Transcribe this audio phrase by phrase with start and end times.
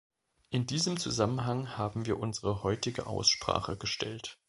[0.49, 4.39] In diesem Zusammenhang haben wir unsere heutige Aussprache gestellt.